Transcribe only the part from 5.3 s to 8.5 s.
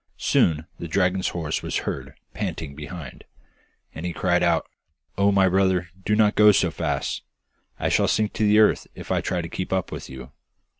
my brother, do not go so fast! I shall sink to